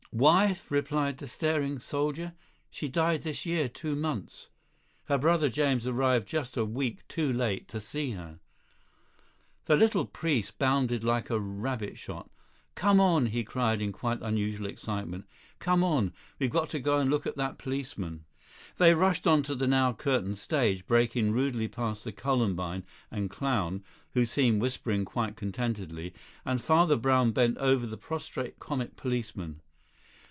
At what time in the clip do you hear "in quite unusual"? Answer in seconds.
13.81-14.65